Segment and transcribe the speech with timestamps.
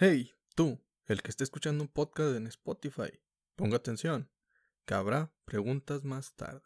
[0.00, 3.10] Hey, tú, el que esté escuchando un podcast en Spotify,
[3.56, 4.30] ponga atención,
[4.86, 6.62] que habrá preguntas más tarde.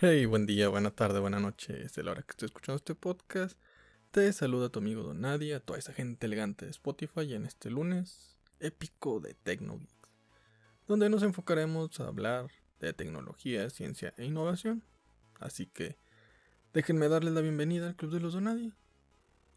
[0.00, 1.82] Hey, buen día, buena tarde, buena noche.
[1.82, 3.58] Es la hora que estoy escuchando este podcast.
[4.12, 8.38] Te saluda tu amigo Don Nadia, toda esa gente elegante de Spotify en este lunes
[8.60, 10.12] épico de Tecnogeeks,
[10.86, 14.84] donde nos enfocaremos a hablar de tecnología, ciencia e innovación.
[15.42, 15.98] Así que
[16.72, 18.72] déjenme darles la bienvenida al Club de los Donadi.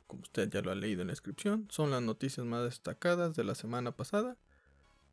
[0.08, 3.44] Como usted ya lo ha leído en la descripción, son las noticias más destacadas de
[3.44, 4.38] la semana pasada,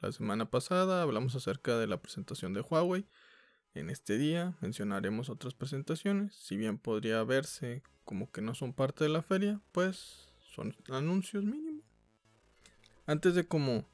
[0.00, 3.06] La semana pasada hablamos acerca de la presentación de Huawei.
[3.74, 6.34] En este día mencionaremos otras presentaciones.
[6.34, 11.42] Si bien podría verse como que no son parte de la feria, pues son anuncios
[11.44, 11.84] mínimos.
[13.06, 13.88] Antes de como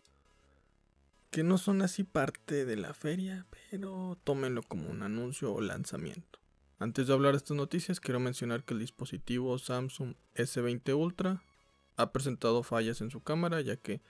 [1.30, 6.39] que no son así parte de la feria, pero tómenlo como un anuncio o lanzamiento.
[6.80, 11.44] Antes de hablar de estas noticias, quiero mencionar que el dispositivo Samsung S20 Ultra
[11.96, 14.00] ha presentado fallas en su cámara, ya que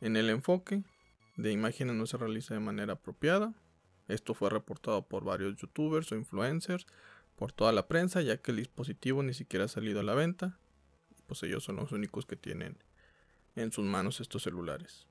[0.00, 0.84] en el enfoque
[1.36, 3.52] de imágenes no se realiza de manera apropiada.
[4.06, 6.86] Esto fue reportado por varios youtubers o influencers,
[7.36, 10.58] por toda la prensa, ya que el dispositivo ni siquiera ha salido a la venta.
[11.26, 12.78] Pues ellos son los únicos que tienen
[13.56, 15.06] en sus manos estos celulares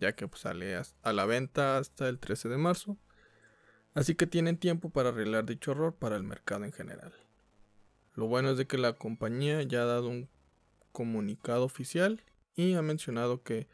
[0.00, 2.96] ya que pues, sale a la venta hasta el 13 de marzo.
[3.94, 7.12] Así que tienen tiempo para arreglar dicho error para el mercado en general.
[8.14, 10.28] Lo bueno es de que la compañía ya ha dado un
[10.92, 12.22] comunicado oficial
[12.54, 13.66] y ha mencionado que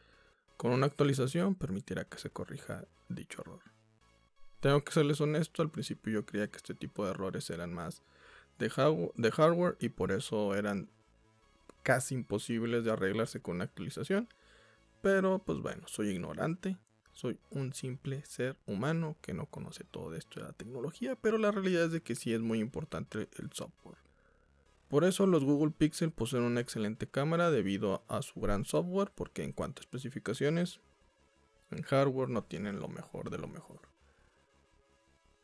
[0.57, 3.61] con una actualización permitirá que se corrija dicho error.
[4.61, 8.03] Tengo que serles honesto, al principio yo creía que este tipo de errores eran más
[8.59, 8.71] de,
[9.15, 10.89] de hardware y por eso eran
[11.83, 14.29] casi imposibles de arreglarse con una actualización.
[15.03, 16.79] Pero pues bueno, soy ignorante,
[17.17, 21.51] soy un simple ser humano que no conoce todo esto de la tecnología, pero la
[21.51, 23.97] realidad es de que sí es muy importante el software.
[24.89, 29.45] Por eso los Google Pixel poseen una excelente cámara debido a su gran software, porque
[29.45, 30.81] en cuanto a especificaciones,
[31.71, 33.81] en hardware no tienen lo mejor de lo mejor.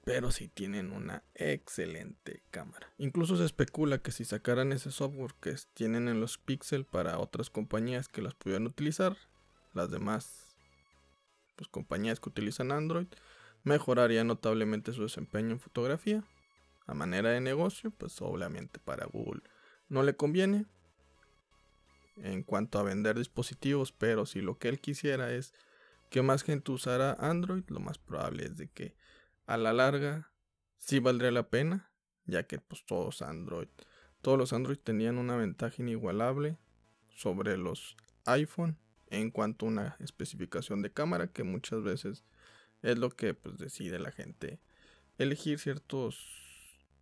[0.04, 2.92] Pero sí tienen una excelente cámara.
[2.98, 7.48] Incluso se especula que si sacaran ese software que tienen en los Pixel para otras
[7.48, 9.16] compañías que las pudieran utilizar,
[9.72, 10.51] las demás
[11.62, 13.06] pues, compañías que utilizan Android,
[13.62, 16.24] mejoraría notablemente su desempeño en fotografía.
[16.86, 19.42] A manera de negocio, pues obviamente para Google
[19.88, 20.66] no le conviene
[22.16, 25.54] en cuanto a vender dispositivos, pero si lo que él quisiera es
[26.10, 28.96] que más gente usara Android, lo más probable es de que
[29.46, 30.32] a la larga
[30.78, 31.92] sí valdría la pena,
[32.26, 33.68] ya que pues todos Android,
[34.20, 36.58] todos los Android tenían una ventaja inigualable
[37.14, 38.76] sobre los iPhone
[39.12, 42.24] en cuanto a una especificación de cámara que muchas veces
[42.82, 44.58] es lo que pues, decide la gente
[45.18, 46.40] elegir ciertos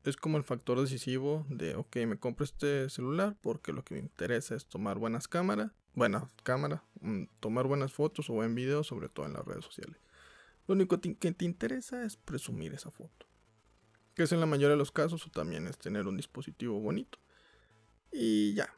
[0.05, 4.01] es como el factor decisivo de ok me compro este celular porque lo que me
[4.01, 9.09] interesa es tomar buenas cámaras buena cámara mm, tomar buenas fotos o buen video sobre
[9.09, 9.97] todo en las redes sociales.
[10.67, 13.27] Lo único que te interesa es presumir esa foto
[14.15, 17.19] que es en la mayoría de los casos o también es tener un dispositivo bonito.
[18.13, 18.75] Y ya.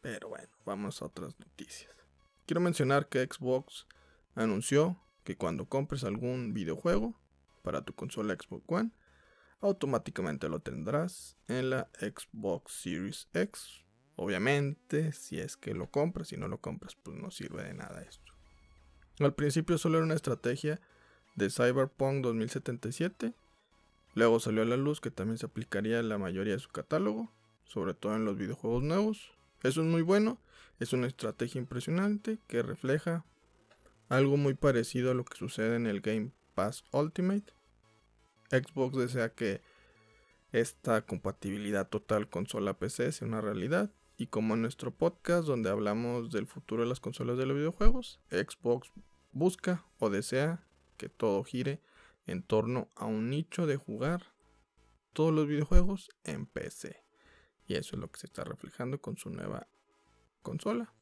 [0.00, 1.99] Pero bueno vamos a otras noticias
[2.50, 3.86] Quiero mencionar que Xbox
[4.34, 7.14] anunció que cuando compres algún videojuego
[7.62, 8.90] para tu consola Xbox One,
[9.60, 13.84] automáticamente lo tendrás en la Xbox Series X.
[14.16, 18.02] Obviamente, si es que lo compras, si no lo compras, pues no sirve de nada
[18.02, 18.32] esto.
[19.20, 20.80] Al principio solo era una estrategia
[21.36, 23.32] de Cyberpunk 2077.
[24.14, 27.30] Luego salió a la luz que también se aplicaría en la mayoría de su catálogo,
[27.62, 29.39] sobre todo en los videojuegos nuevos.
[29.62, 30.40] Eso es muy bueno,
[30.78, 33.24] es una estrategia impresionante que refleja
[34.08, 37.52] algo muy parecido a lo que sucede en el Game Pass Ultimate.
[38.50, 39.62] Xbox desea que
[40.52, 46.30] esta compatibilidad total consola PC sea una realidad y como en nuestro podcast donde hablamos
[46.30, 48.90] del futuro de las consolas de los videojuegos, Xbox
[49.32, 50.66] busca o desea
[50.96, 51.80] que todo gire
[52.26, 54.34] en torno a un nicho de jugar
[55.12, 57.09] todos los videojuegos en PC.
[57.70, 59.68] Y eso es lo que se está reflejando con su nueva
[60.42, 60.92] consola.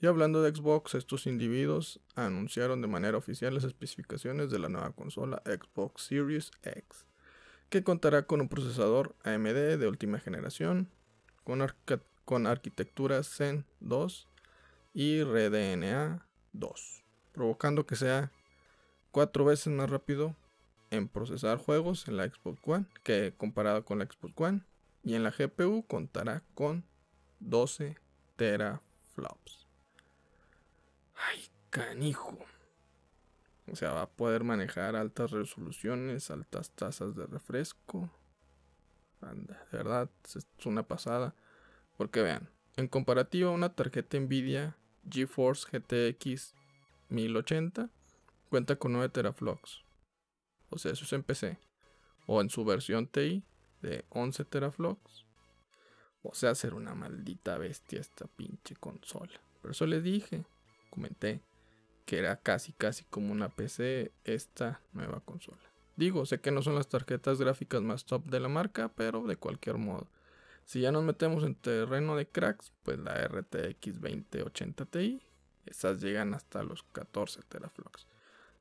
[0.00, 4.90] Y hablando de Xbox, estos individuos anunciaron de manera oficial las especificaciones de la nueva
[4.90, 7.06] consola Xbox Series X,
[7.70, 10.90] que contará con un procesador AMD de última generación,
[11.44, 11.64] con,
[12.24, 14.26] con arquitectura Zen 2
[14.94, 18.32] y RDNA 2, provocando que sea
[19.12, 20.34] cuatro veces más rápido
[20.90, 24.62] en procesar juegos en la Xbox One que comparado con la Xbox One
[25.06, 26.84] y en la GPU contará con
[27.38, 27.96] 12
[28.34, 29.68] teraflops.
[31.14, 32.36] Ay, canijo.
[33.70, 38.10] O sea, va a poder manejar altas resoluciones, altas tasas de refresco.
[39.20, 41.36] Anda, de verdad, es una pasada.
[41.96, 44.76] Porque vean, en comparativa una tarjeta Nvidia
[45.08, 46.52] GeForce GTX
[47.10, 47.90] 1080
[48.50, 49.84] cuenta con 9 teraflops.
[50.68, 51.60] O sea, eso es en PC.
[52.26, 53.44] O en su versión TI
[53.82, 55.24] de 11 teraflops.
[56.22, 59.40] O sea, ser una maldita bestia esta pinche consola.
[59.62, 60.44] Por eso les dije,
[60.90, 61.40] comenté
[62.04, 65.58] que era casi casi como una PC esta nueva consola.
[65.96, 69.36] Digo, sé que no son las tarjetas gráficas más top de la marca, pero de
[69.36, 70.08] cualquier modo.
[70.64, 75.22] Si ya nos metemos en terreno de cracks, pues la RTX 2080 Ti,
[75.64, 78.06] esas llegan hasta los 14 teraflops.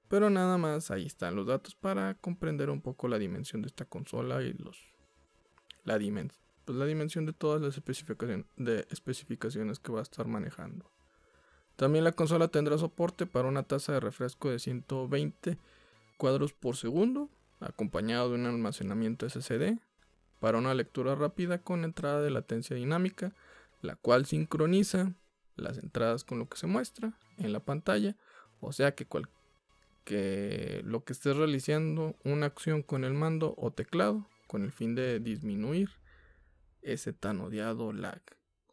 [0.08, 3.86] Pero nada más, ahí están los datos para comprender un poco la dimensión de esta
[3.86, 4.95] consola y los
[5.86, 5.98] la,
[6.66, 10.90] pues la dimensión de todas las especificaciones, de especificaciones que va a estar manejando.
[11.76, 15.58] También la consola tendrá soporte para una tasa de refresco de 120
[16.18, 17.30] cuadros por segundo,
[17.60, 19.78] acompañado de un almacenamiento SSD,
[20.40, 23.34] para una lectura rápida con entrada de latencia dinámica,
[23.82, 25.14] la cual sincroniza
[25.56, 28.16] las entradas con lo que se muestra en la pantalla,
[28.60, 29.08] o sea que,
[30.04, 34.96] que lo que estés realizando una acción con el mando o teclado, con el fin
[34.96, 35.90] de disminuir
[36.82, 38.22] ese tan odiado lag.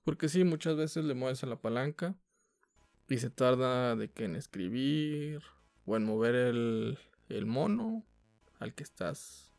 [0.04, 2.16] Porque si muchas veces le mueves a la palanca
[3.08, 5.42] y se tarda de que en escribir
[5.84, 6.98] o en mover el,
[7.28, 8.04] el mono
[8.58, 9.52] al que estás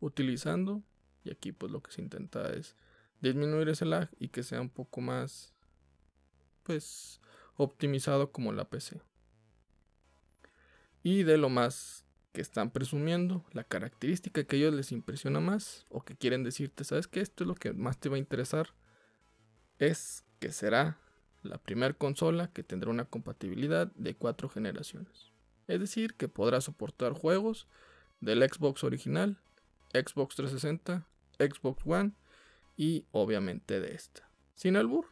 [0.00, 0.82] utilizando.
[1.24, 2.76] Y aquí pues lo que se intenta es
[3.20, 5.52] disminuir ese lag y que sea un poco más
[6.62, 7.20] pues
[7.56, 9.00] optimizado como la PC.
[11.02, 15.86] Y de lo más que están presumiendo, la característica que a ellos les impresiona más
[15.88, 17.20] o que quieren decirte, ¿sabes qué?
[17.20, 18.68] Esto es lo que más te va a interesar.
[19.78, 20.98] Es que será
[21.42, 25.32] la primera consola que tendrá una compatibilidad de cuatro generaciones.
[25.66, 27.66] Es decir, que podrá soportar juegos
[28.20, 29.38] del Xbox original,
[29.92, 31.06] Xbox 360,
[31.38, 32.12] Xbox One
[32.76, 34.28] y obviamente de esta.
[34.54, 35.06] Sin albur.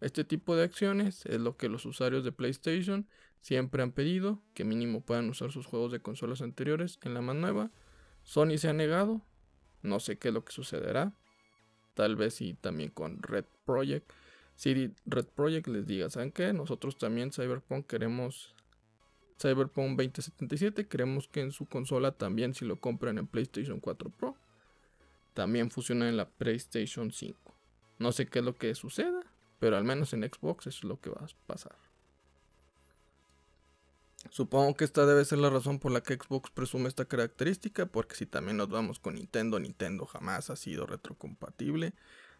[0.00, 3.08] Este tipo de acciones es lo que los usuarios de PlayStation
[3.40, 7.36] siempre han pedido, que mínimo puedan usar sus juegos de consolas anteriores en la más
[7.36, 7.70] nueva.
[8.22, 9.22] Sony se ha negado,
[9.82, 11.12] no sé qué es lo que sucederá.
[11.94, 14.10] Tal vez y también con Red Project
[14.56, 16.52] si Red Project les diga, ¿saben qué?
[16.52, 18.54] Nosotros también Cyberpunk queremos
[19.40, 24.36] Cyberpunk 2077, queremos que en su consola también si lo compran en PlayStation 4 Pro,
[25.34, 27.54] también funcione en la PlayStation 5.
[27.98, 29.20] No sé qué es lo que suceda,
[29.58, 31.76] pero al menos en Xbox es lo que va a pasar.
[34.30, 38.16] Supongo que esta debe ser la razón por la que Xbox presume esta característica, porque
[38.16, 41.92] si también nos vamos con Nintendo, Nintendo jamás ha sido retrocompatible.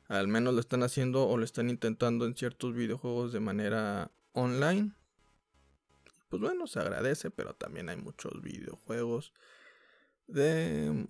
[0.09, 4.92] Al menos lo están haciendo o lo están intentando en ciertos videojuegos de manera online.
[6.28, 9.33] Pues bueno, se agradece, pero también hay muchos videojuegos
[10.26, 11.06] de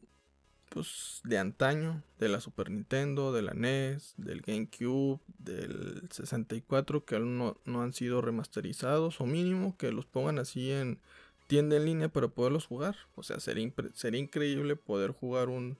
[0.74, 7.14] pues de antaño, de la Super Nintendo, de la NES, del GameCube, del 64 que
[7.14, 11.00] aún no, no han sido remasterizados o mínimo que los pongan así en
[11.46, 12.96] tienda en línea para poderlos jugar.
[13.14, 15.78] O sea, sería, sería increíble poder jugar un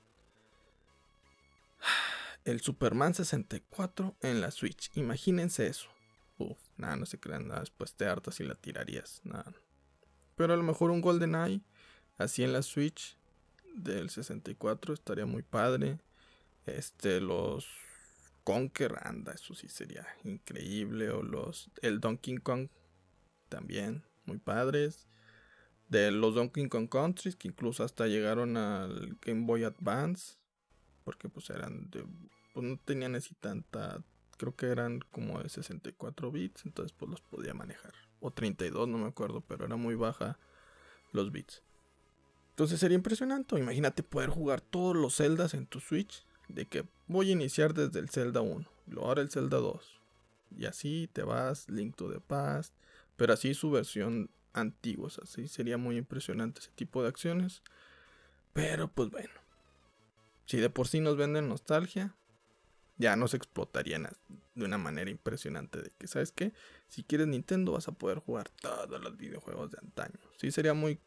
[2.44, 4.92] el Superman 64 en la Switch.
[4.94, 5.88] Imagínense eso.
[6.76, 7.60] Nada, no se crean nada.
[7.60, 9.22] Después te hartas y la tirarías.
[9.24, 9.54] Nada.
[10.36, 11.62] Pero a lo mejor un Golden Eye
[12.16, 13.18] así en la Switch
[13.74, 15.98] del 64 estaría muy padre.
[16.66, 17.68] Este, los
[18.44, 21.10] Conker, anda, eso sí sería increíble.
[21.10, 22.68] O los, el Donkey Kong
[23.48, 25.06] también, muy padres.
[25.88, 30.36] De los Donkey Kong Countries, que incluso hasta llegaron al Game Boy Advance.
[31.04, 32.04] Porque pues eran de
[32.54, 34.02] pues no tenían así tanta,
[34.38, 37.92] creo que eran como de 64 bits, entonces pues los podía manejar.
[38.20, 40.38] O 32, no me acuerdo, pero era muy baja
[41.12, 41.62] los bits.
[42.54, 47.30] Entonces sería impresionante, imagínate poder jugar todos los Zeldas en tu Switch, de que voy
[47.30, 48.64] a iniciar desde el Zelda 1.
[48.86, 50.00] luego ahora el Zelda 2.
[50.56, 52.72] Y así te vas, Link to the Past,
[53.16, 57.60] pero así su versión antigua, así sería muy impresionante ese tipo de acciones.
[58.52, 59.34] Pero pues bueno,
[60.46, 62.14] si de por sí nos venden nostalgia,
[62.98, 64.06] ya nos explotarían
[64.54, 66.52] de una manera impresionante de que, ¿sabes qué?
[66.86, 70.20] Si quieres Nintendo vas a poder jugar todos los videojuegos de antaño.
[70.36, 71.00] Sí, sería muy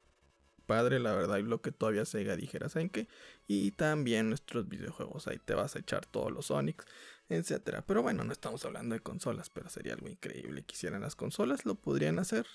[0.67, 3.07] padre, la verdad, y lo que todavía Sega dijera, ¿saben qué?
[3.47, 6.85] Y también nuestros videojuegos, ahí te vas a echar todos los Sonics,
[7.29, 7.83] etcétera.
[7.87, 10.63] Pero bueno, no estamos hablando de consolas, pero sería algo increíble.
[10.63, 12.45] Quisieran las consolas, lo podrían hacer.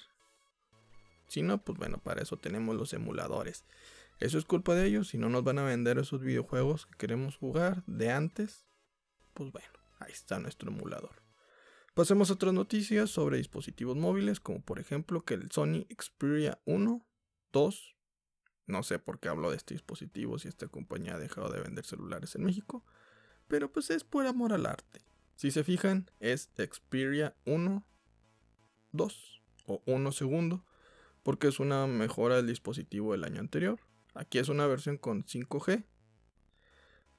[1.27, 3.65] Si no, pues bueno, para eso tenemos los emuladores.
[4.21, 7.37] Eso es culpa de ellos, si no nos van a vender esos videojuegos que queremos
[7.37, 8.67] jugar de antes,
[9.35, 11.23] pues bueno, ahí está nuestro emulador.
[11.95, 17.05] Pasemos a otras noticias sobre dispositivos móviles, como por ejemplo que el Sony Xperia 1,
[17.53, 17.97] 2,
[18.67, 21.85] no sé por qué hablo de este dispositivo si esta compañía ha dejado de vender
[21.85, 22.85] celulares en México,
[23.49, 25.01] pero pues es por amor al arte.
[25.37, 27.85] Si se fijan, es Xperia 1,
[28.93, 30.65] 2 o 1 segundo,
[31.23, 33.81] porque es una mejora del dispositivo del año anterior.
[34.15, 35.85] Aquí es una versión con 5G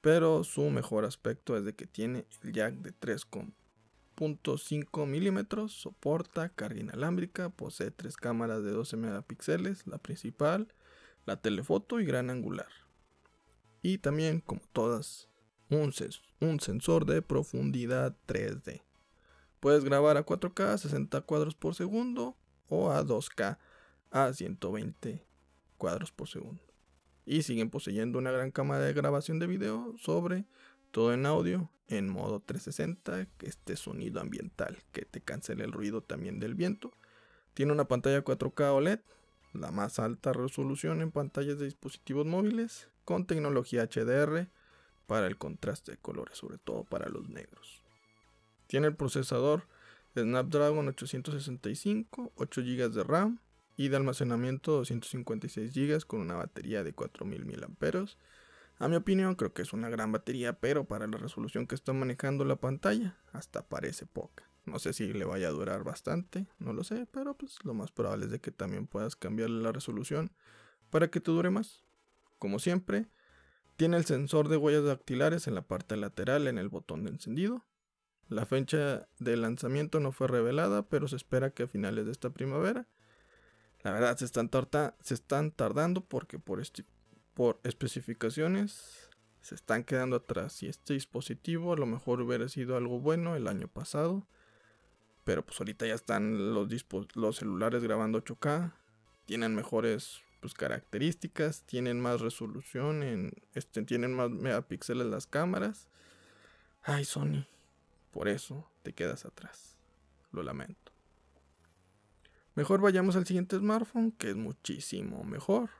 [0.04, 6.78] pero su mejor aspecto es de que tiene el jack de 3.5 milímetros, soporta carga
[6.78, 10.74] inalámbrica, posee tres cámaras de 12 megapíxeles, la principal,
[11.26, 12.68] la telefoto y gran angular.
[13.82, 15.28] Y también, como todas,
[15.70, 18.82] un, sensor de profundidad 3D.
[19.60, 22.36] Puedes grabar a 4K a 60 cuadros por segundo
[22.68, 23.58] o a 2K
[24.10, 25.26] a 120
[25.78, 26.62] cuadros por segundo
[27.26, 30.44] y siguen poseyendo una gran cámara de grabación de video sobre
[30.90, 36.40] todo en audio en modo 360, este sonido ambiental que te cancela el ruido también
[36.40, 36.92] del viento.
[37.52, 39.00] Tiene una pantalla 4K OLED,
[39.54, 44.48] la más alta resolución en pantallas de dispositivos móviles, con tecnología HDR
[45.06, 47.82] para el contraste de colores, sobre todo para los negros.
[48.66, 49.66] Tiene el procesador
[50.14, 53.40] Snapdragon 865, 8 GB de RAM,
[53.76, 58.06] y de almacenamiento 256 GB con una batería de 4000 mAh.
[58.78, 61.92] A mi opinión creo que es una gran batería, pero para la resolución que está
[61.92, 64.44] manejando la pantalla hasta parece poca.
[64.64, 67.90] No sé si le vaya a durar bastante, no lo sé, pero pues lo más
[67.90, 70.32] probable es de que también puedas cambiarle la resolución
[70.90, 71.84] para que te dure más.
[72.38, 73.08] Como siempre,
[73.76, 77.64] tiene el sensor de huellas dactilares en la parte lateral en el botón de encendido.
[78.28, 82.30] La fecha de lanzamiento no fue revelada, pero se espera que a finales de esta
[82.30, 82.88] primavera
[83.84, 84.50] la verdad, se están,
[85.02, 86.62] se están tardando porque por,
[87.34, 89.10] por especificaciones
[89.42, 90.62] se están quedando atrás.
[90.62, 94.26] Y este dispositivo a lo mejor hubiera sido algo bueno el año pasado.
[95.24, 96.68] Pero pues ahorita ya están los,
[97.14, 98.72] los celulares grabando 8K.
[99.26, 101.62] Tienen mejores pues, características.
[101.62, 103.32] Tienen más resolución.
[103.54, 105.88] Este, tienen más megapíxeles las cámaras.
[106.82, 107.46] Ay, Sony.
[108.10, 109.76] Por eso te quedas atrás.
[110.30, 110.92] Lo lamento.
[112.54, 115.70] Mejor vayamos al siguiente smartphone, que es muchísimo mejor.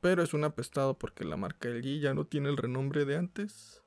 [0.00, 3.82] Pero es un apestado porque la marca LG ya no tiene el renombre de antes.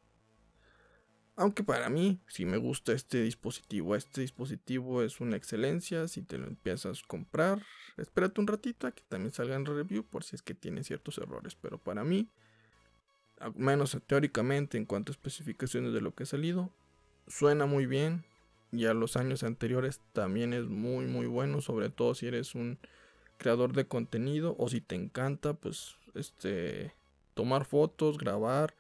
[1.36, 3.96] Aunque para mí sí me gusta este dispositivo.
[3.96, 6.08] Este dispositivo es una excelencia.
[6.08, 7.62] Si te lo empiezas a comprar,
[7.98, 11.18] espérate un ratito a que también salga en review por si es que tiene ciertos
[11.18, 11.56] errores.
[11.56, 12.30] Pero para mí,
[13.40, 16.70] al menos teóricamente en cuanto a especificaciones de lo que ha salido,
[17.28, 18.24] suena muy bien
[18.72, 22.80] y a los años anteriores también es muy muy bueno, sobre todo si eres un
[23.38, 26.94] creador de contenido o si te encanta pues este
[27.34, 28.76] tomar fotos, grabar.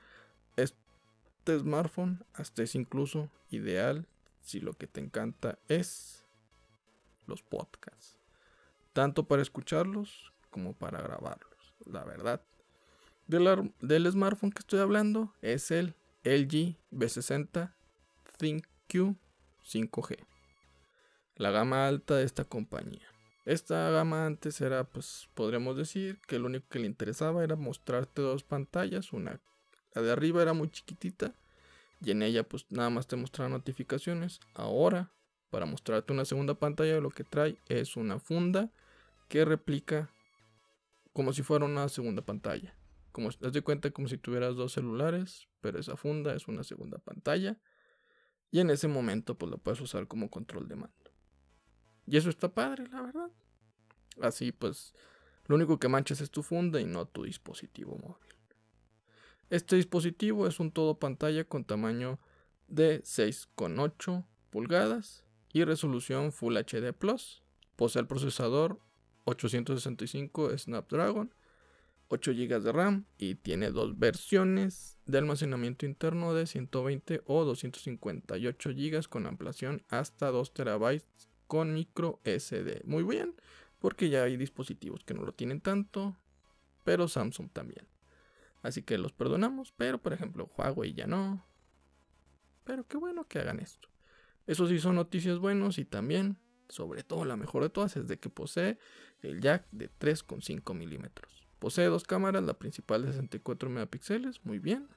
[1.43, 4.07] Este smartphone hasta es incluso ideal
[4.39, 6.23] si lo que te encanta es
[7.27, 8.15] los podcasts.
[8.93, 11.75] Tanto para escucharlos como para grabarlos.
[11.85, 12.41] La verdad.
[13.27, 17.73] Del, del smartphone que estoy hablando es el LG B60
[18.37, 19.17] ThinQ
[19.65, 20.25] 5G.
[21.35, 23.05] La gama alta de esta compañía.
[23.43, 28.21] Esta gama antes era, pues, podríamos decir que lo único que le interesaba era mostrarte
[28.21, 29.11] dos pantallas.
[29.11, 29.41] Una,
[29.93, 31.33] la de arriba era muy chiquitita
[32.01, 34.39] y en ella, pues, nada más te mostraba notificaciones.
[34.53, 35.11] Ahora,
[35.49, 38.71] para mostrarte una segunda pantalla, lo que trae es una funda
[39.29, 40.09] que replica
[41.13, 42.75] como si fuera una segunda pantalla.
[43.11, 46.97] Como te das cuenta como si tuvieras dos celulares, pero esa funda es una segunda
[46.97, 47.59] pantalla
[48.51, 51.11] y en ese momento pues lo puedes usar como control de mando.
[52.05, 53.31] Y eso está padre, la verdad.
[54.21, 54.93] Así pues,
[55.45, 58.32] lo único que manchas es tu funda y no tu dispositivo móvil.
[59.49, 62.19] Este dispositivo es un todo pantalla con tamaño
[62.67, 67.43] de 6,8 pulgadas y resolución Full HD Plus.
[67.75, 68.79] Posee el procesador
[69.25, 71.33] 865 Snapdragon
[72.13, 78.69] 8 GB de RAM y tiene dos versiones de almacenamiento interno de 120 o 258
[78.69, 81.01] GB con ampliación hasta 2 TB
[81.47, 82.81] con micro SD.
[82.85, 83.33] Muy bien,
[83.79, 86.15] porque ya hay dispositivos que no lo tienen tanto,
[86.83, 87.87] pero Samsung también.
[88.63, 91.45] Así que los perdonamos, pero por ejemplo Huawei ya no.
[92.63, 93.89] Pero qué bueno que hagan esto.
[94.47, 96.37] Eso sí son noticias buenos y también,
[96.69, 98.79] sobre todo la mejor de todas, es de que posee
[99.21, 101.45] el jack de 3,5 milímetros.
[101.59, 104.87] Posee dos cámaras, la principal de 64 megapíxeles, muy bien,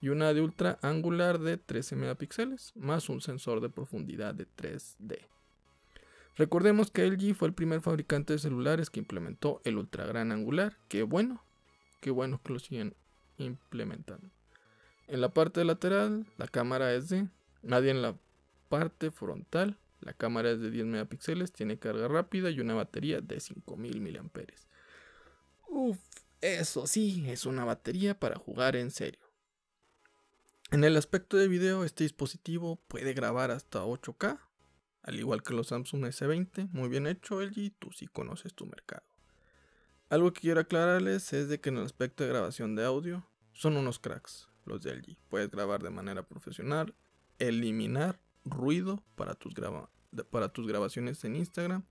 [0.00, 5.26] y una de ultra angular de 13 megapíxeles, más un sensor de profundidad de 3D.
[6.36, 10.76] Recordemos que LG fue el primer fabricante de celulares que implementó el ultra gran angular,
[10.88, 11.44] qué bueno,
[12.00, 12.96] qué bueno que lo siguen
[13.38, 14.28] implementando.
[15.06, 17.28] En la parte lateral, la cámara es de,
[17.62, 18.16] nadie en la
[18.68, 23.40] parte frontal, la cámara es de 10 megapíxeles, tiene carga rápida y una batería de
[23.40, 24.30] 5000 mAh.
[25.68, 25.98] Uf,
[26.40, 29.20] eso sí, es una batería para jugar en serio.
[30.70, 34.38] En el aspecto de video, este dispositivo puede grabar hasta 8K,
[35.02, 39.04] al igual que los Samsung S20, muy bien hecho LG, tú sí conoces tu mercado.
[40.14, 43.76] Algo que quiero aclararles es de que en el aspecto de grabación de audio son
[43.76, 45.16] unos cracks los de LG.
[45.28, 46.94] Puedes grabar de manera profesional,
[47.40, 49.54] eliminar ruido para tus,
[50.30, 51.84] para tus grabaciones en Instagram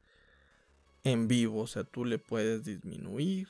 [1.03, 1.63] en vivo.
[1.63, 3.49] O sea, tú le puedes disminuir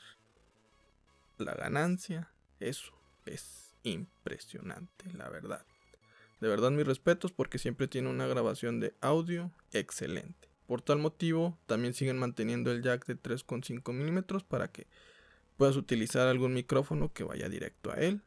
[1.38, 2.32] la ganancia.
[2.58, 2.94] Eso
[3.26, 5.64] es impresionante, la verdad.
[6.40, 10.53] De verdad mis respetos porque siempre tiene una grabación de audio excelente.
[10.66, 14.86] Por tal motivo, también siguen manteniendo el jack de 3,5 milímetros para que
[15.56, 18.22] puedas utilizar algún micrófono que vaya directo a él.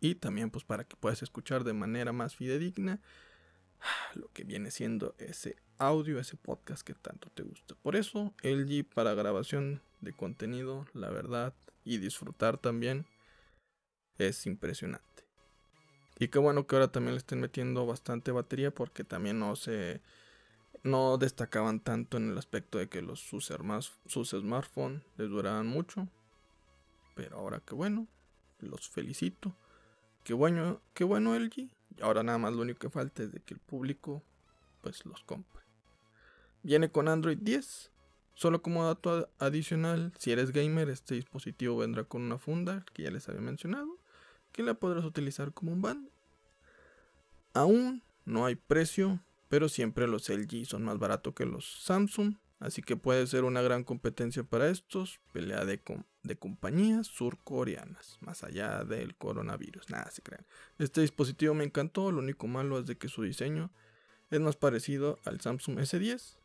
[0.00, 3.00] Y también pues para que puedas escuchar de manera más fidedigna
[4.14, 7.74] lo que viene siendo ese audio, ese podcast que tanto te gusta.
[7.82, 13.06] Por eso, LG para grabación de contenido, la verdad, y disfrutar también,
[14.18, 15.04] es impresionante.
[16.18, 20.00] Y qué bueno que ahora también le estén metiendo bastante batería porque también no se
[20.86, 26.08] no destacaban tanto en el aspecto de que los sus, smartphones les duraban mucho.
[27.14, 28.06] Pero ahora qué bueno,
[28.60, 29.54] los felicito.
[30.24, 31.58] Qué bueno, qué bueno LG.
[31.58, 34.22] Y ahora nada más lo único que falta es de que el público
[34.82, 35.62] pues los compre.
[36.62, 37.90] Viene con Android 10.
[38.34, 43.10] Solo como dato adicional, si eres gamer, este dispositivo vendrá con una funda que ya
[43.10, 43.96] les había mencionado,
[44.52, 46.10] que la podrás utilizar como un band.
[47.54, 52.82] Aún no hay precio pero siempre los LG son más baratos que los Samsung, así
[52.82, 55.80] que puede ser una gran competencia para estos, pelea de,
[56.38, 60.46] compañías surcoreanas, más allá del coronavirus, nada se crean.
[60.78, 63.70] Este dispositivo me encantó, lo único malo es de que su diseño
[64.30, 66.36] es más parecido al Samsung S10.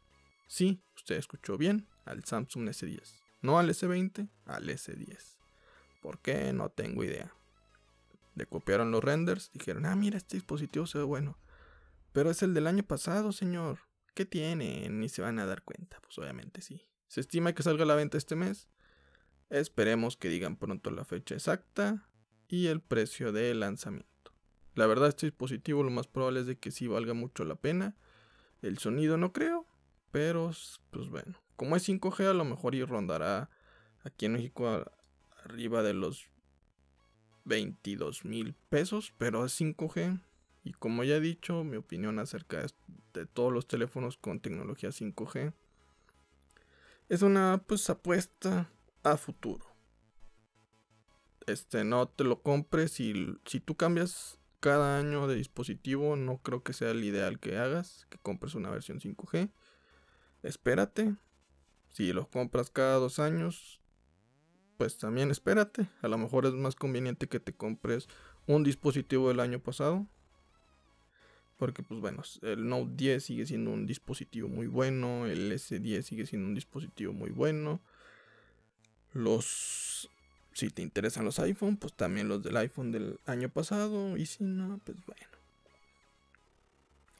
[0.47, 5.37] Sí, usted escuchó bien, al Samsung S10, no al S20, al S10.
[6.01, 6.51] ¿Por qué?
[6.51, 7.31] No tengo idea.
[8.35, 11.37] Le copiaron los renders, dijeron, ah, mira, este dispositivo se ve bueno.
[12.11, 13.79] Pero es el del año pasado, señor.
[14.13, 14.89] ¿Qué tiene?
[14.89, 15.99] Ni se van a dar cuenta.
[16.01, 16.87] Pues obviamente sí.
[17.07, 18.67] Se estima que salga a la venta este mes.
[19.49, 22.09] Esperemos que digan pronto la fecha exacta
[22.47, 24.33] y el precio de lanzamiento.
[24.75, 27.95] La verdad este dispositivo lo más probable es de que sí valga mucho la pena.
[28.61, 29.67] El sonido no creo,
[30.11, 30.51] pero
[30.91, 31.37] pues bueno.
[31.55, 33.49] Como es 5G a lo mejor y rondará
[34.03, 34.85] aquí en México
[35.43, 36.29] arriba de los
[37.43, 40.21] 22 mil pesos, pero es 5G
[40.63, 42.65] y como ya he dicho, mi opinión acerca
[43.13, 45.53] de todos los teléfonos con tecnología 5G
[47.09, 48.71] es una pues apuesta
[49.03, 49.65] a futuro.
[51.47, 56.63] Este, no te lo compres y si tú cambias cada año de dispositivo, no creo
[56.63, 59.51] que sea el ideal que hagas, que compres una versión 5G.
[60.43, 61.15] Espérate.
[61.89, 63.81] Si los compras cada dos años,
[64.77, 65.89] pues también espérate.
[66.01, 68.07] A lo mejor es más conveniente que te compres
[68.45, 70.07] un dispositivo del año pasado
[71.61, 76.25] porque pues bueno, el Note 10 sigue siendo un dispositivo muy bueno, el S10 sigue
[76.25, 77.79] siendo un dispositivo muy bueno.
[79.13, 80.09] Los
[80.53, 84.43] si te interesan los iPhone, pues también los del iPhone del año pasado y si
[84.43, 85.21] no, pues bueno.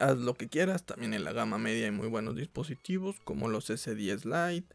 [0.00, 3.70] Haz lo que quieras, también en la gama media hay muy buenos dispositivos como los
[3.70, 4.74] S10 Lite,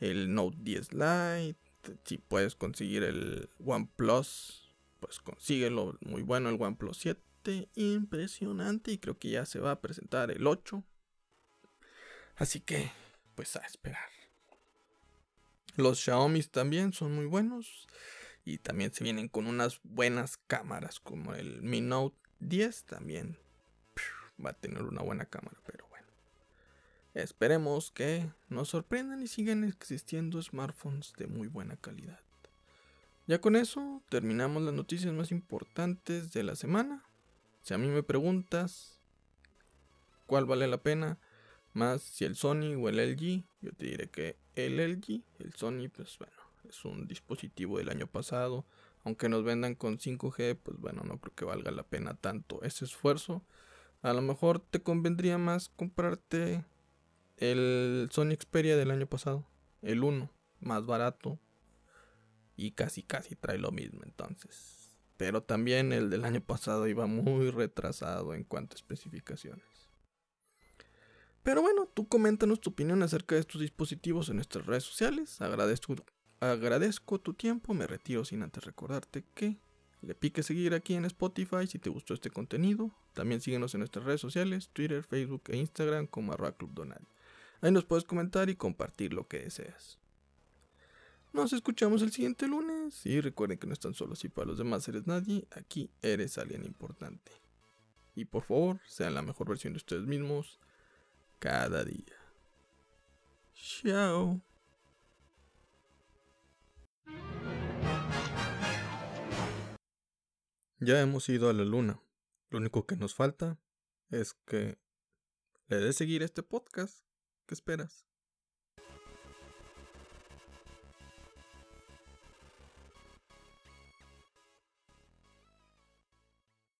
[0.00, 1.56] el Note 10 Lite,
[2.04, 4.68] si puedes conseguir el OnePlus,
[5.00, 7.18] pues consíguelo, muy bueno el OnePlus 7
[7.74, 10.84] impresionante y creo que ya se va a presentar el 8.
[12.36, 12.90] Así que,
[13.34, 14.08] pues a esperar.
[15.76, 17.86] Los Xiaomi también son muy buenos
[18.44, 23.38] y también se vienen con unas buenas cámaras como el Mi Note 10 también
[24.44, 26.06] va a tener una buena cámara, pero bueno.
[27.14, 32.20] Esperemos que nos sorprendan y sigan existiendo smartphones de muy buena calidad.
[33.26, 37.04] Ya con eso terminamos las noticias más importantes de la semana.
[37.68, 38.98] Si a mí me preguntas
[40.24, 41.18] cuál vale la pena,
[41.74, 45.90] más si el Sony o el LG, yo te diré que el LG, el Sony,
[45.94, 46.32] pues bueno,
[46.66, 48.64] es un dispositivo del año pasado.
[49.04, 52.86] Aunque nos vendan con 5G, pues bueno, no creo que valga la pena tanto ese
[52.86, 53.44] esfuerzo.
[54.00, 56.64] A lo mejor te convendría más comprarte
[57.36, 59.46] el Sony Xperia del año pasado,
[59.82, 61.38] el 1, más barato,
[62.56, 64.77] y casi casi trae lo mismo entonces.
[65.18, 69.66] Pero también el del año pasado iba muy retrasado en cuanto a especificaciones.
[71.42, 75.40] Pero bueno, tú coméntanos tu opinión acerca de estos dispositivos en nuestras redes sociales.
[75.40, 75.96] Agradezco,
[76.40, 79.58] agradezco tu tiempo, me retiro sin antes recordarte que
[80.02, 82.94] le pique seguir aquí en Spotify si te gustó este contenido.
[83.12, 87.06] También síguenos en nuestras redes sociales, Twitter, Facebook e Instagram como arroba Club Donald.
[87.60, 89.98] Ahí nos puedes comentar y compartir lo que deseas.
[91.32, 94.88] Nos escuchamos el siguiente lunes y recuerden que no están solos y para los demás
[94.88, 97.32] eres nadie, aquí eres alguien importante.
[98.14, 100.58] Y por favor, sean la mejor versión de ustedes mismos
[101.38, 102.16] cada día.
[103.54, 104.40] Chao.
[110.80, 112.00] Ya hemos ido a la luna.
[112.50, 113.58] Lo único que nos falta
[114.10, 114.78] es que
[115.68, 117.04] le des seguir este podcast.
[117.46, 118.07] ¿Qué esperas?